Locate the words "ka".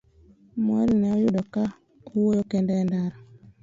1.53-1.63